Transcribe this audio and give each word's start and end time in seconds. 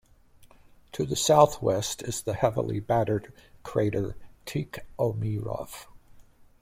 To 0.93 1.05
the 1.05 1.15
southwest 1.15 2.01
is 2.01 2.23
the 2.23 2.33
heavily 2.33 2.79
battered 2.79 3.31
crater 3.61 4.15
Tikhomirov. 4.47 5.85